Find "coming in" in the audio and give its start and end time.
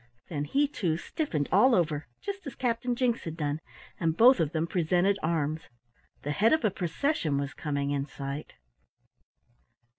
7.53-8.07